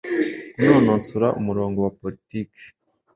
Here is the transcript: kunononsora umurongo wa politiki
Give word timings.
kunononsora 0.55 1.27
umurongo 1.39 1.77
wa 1.85 1.91
politiki 1.99 2.61